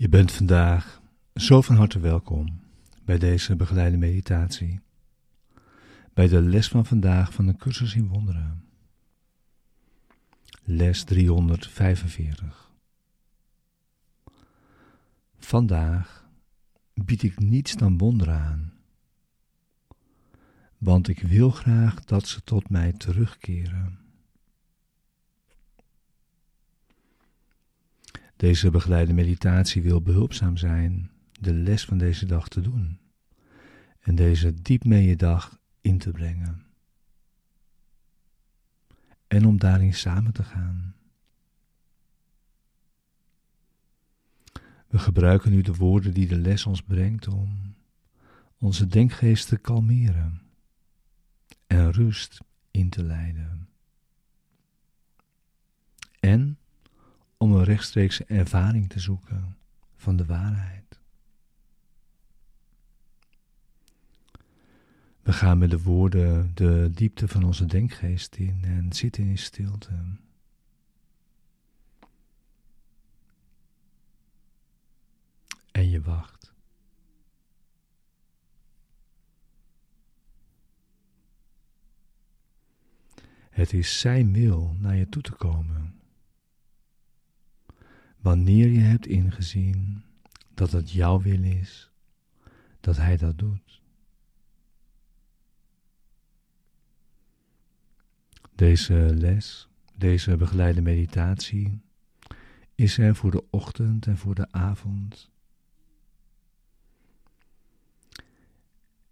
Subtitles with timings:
[0.00, 1.02] Je bent vandaag
[1.34, 2.60] zo van harte welkom
[3.04, 4.80] bij deze begeleide meditatie,
[6.14, 8.64] bij de les van vandaag van de cursus in wonderen.
[10.64, 12.70] Les 345.
[15.38, 16.28] Vandaag
[16.94, 18.72] bied ik niets dan wonderen aan,
[20.78, 23.98] want ik wil graag dat ze tot mij terugkeren.
[28.40, 32.98] Deze begeleide meditatie wil behulpzaam zijn de les van deze dag te doen
[34.00, 36.66] en deze diep mee je dag in te brengen.
[39.26, 40.94] En om daarin samen te gaan.
[44.86, 47.74] We gebruiken nu de woorden die de les ons brengt om
[48.58, 50.40] onze denkgeest te kalmeren
[51.66, 53.68] en rust in te leiden.
[56.20, 56.58] En
[57.40, 59.56] om een rechtstreekse ervaring te zoeken
[59.96, 61.00] van de waarheid.
[65.22, 69.92] We gaan met de woorden de diepte van onze denkgeest in en zitten in stilte.
[75.72, 76.52] En je wacht.
[83.50, 85.99] Het is Zijn wil naar je toe te komen
[88.20, 90.02] wanneer je hebt ingezien
[90.54, 91.90] dat het jouw wil is,
[92.80, 93.82] dat Hij dat doet.
[98.54, 101.80] Deze les, deze begeleide meditatie,
[102.74, 105.30] is er voor de ochtend en voor de avond.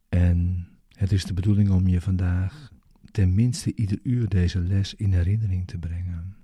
[0.09, 2.73] En het is de bedoeling om je vandaag
[3.11, 6.38] tenminste ieder uur deze les in herinnering te brengen.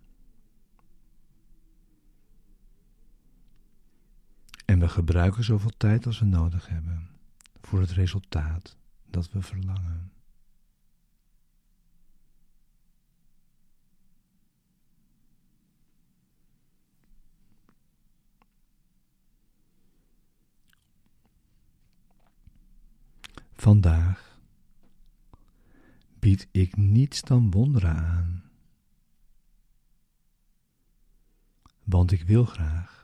[4.64, 7.08] En we gebruiken zoveel tijd als we nodig hebben
[7.60, 8.76] voor het resultaat
[9.10, 10.12] dat we verlangen.
[23.52, 24.38] Vandaag
[26.18, 28.50] bied ik niets dan wonderen aan,
[31.84, 33.03] want ik wil graag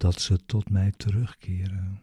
[0.00, 2.02] dat ze tot mij terugkeren.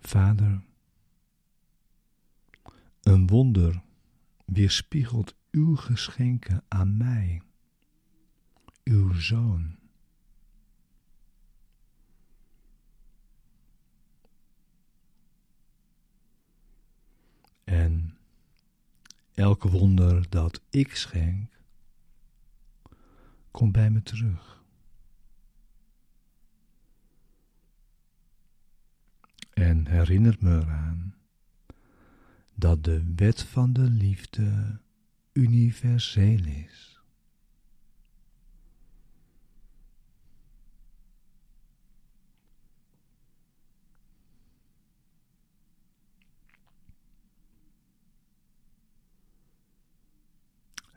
[0.00, 0.64] Vader,
[3.02, 3.82] een wonder
[4.44, 7.42] weerspiegelt uw geschenken aan mij,
[8.84, 9.85] uw zoon.
[17.66, 18.16] En
[19.34, 21.60] elke wonder dat ik schenk,
[23.50, 24.64] komt bij me terug.
[29.52, 31.14] En herinnert me eraan
[32.54, 34.80] dat de wet van de liefde
[35.32, 36.95] universeel is.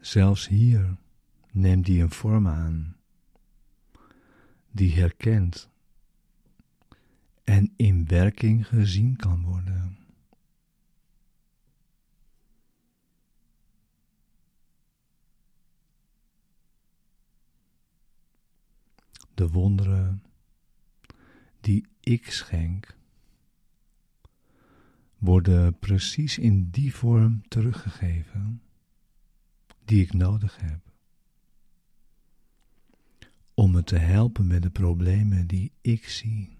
[0.09, 0.97] Zelfs hier
[1.52, 2.96] neemt die een vorm aan,
[4.72, 5.69] die herkend
[7.44, 9.98] en in werking gezien kan worden.
[19.33, 20.24] De wonderen
[21.60, 22.98] die ik schenk,
[25.18, 28.62] worden precies in die vorm teruggegeven
[29.89, 30.80] die ik nodig heb.
[33.53, 36.57] Om me te helpen met de problemen die ik zie.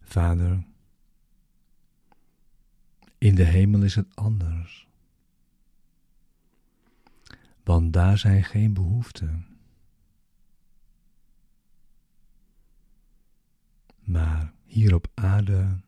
[0.00, 0.64] Vader,
[3.20, 4.88] in de hemel is het anders.
[7.64, 9.46] Want daar zijn geen behoeften.
[14.00, 15.80] Maar hier op aarde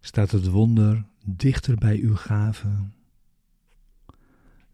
[0.00, 2.88] staat het wonder dichter bij uw gave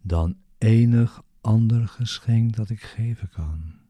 [0.00, 3.81] dan enig ander geschenk dat ik geven kan.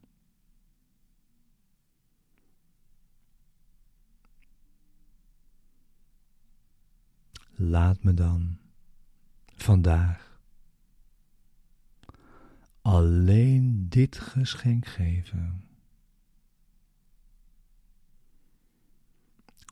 [7.62, 8.58] Laat me dan
[9.56, 10.40] vandaag
[12.80, 15.64] alleen dit geschenk geven.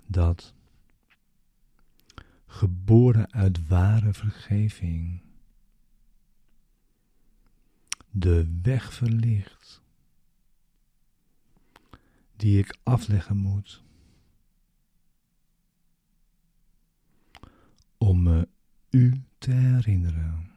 [0.06, 0.54] Dat
[2.46, 5.22] geboren uit ware vergeving
[8.10, 9.82] de weg verlicht
[12.36, 13.82] die ik afleggen moet
[18.00, 18.48] om me
[18.90, 20.49] u te herinneren.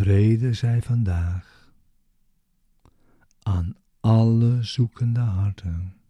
[0.00, 1.72] Vrede zij vandaag
[3.42, 6.00] aan alle zoekende harten.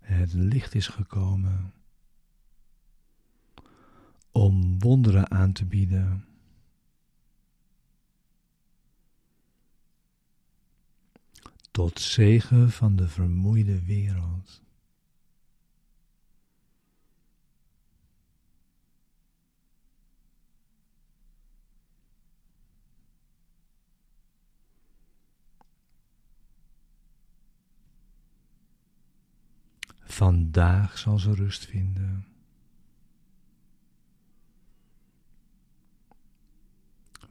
[0.00, 1.72] Het licht is gekomen
[4.32, 6.24] om wonderen aan te bieden.
[11.70, 14.62] Tot zegen van de vermoeide wereld.
[30.18, 32.26] Vandaag zal ze rust vinden.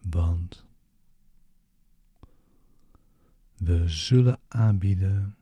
[0.02, 0.66] Want
[3.58, 5.38] we zullen aanbieden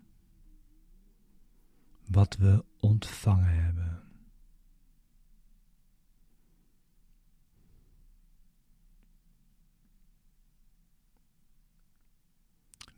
[2.07, 4.03] wat we ontvangen hebben.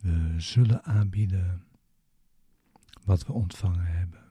[0.00, 1.66] We zullen aanbieden
[3.04, 4.27] wat we ontvangen hebben.